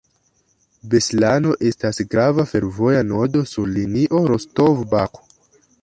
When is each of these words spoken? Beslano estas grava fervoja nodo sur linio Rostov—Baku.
Beslano 0.93 1.51
estas 1.71 2.01
grava 2.15 2.47
fervoja 2.55 3.05
nodo 3.13 3.47
sur 3.53 3.71
linio 3.79 4.27
Rostov—Baku. 4.35 5.27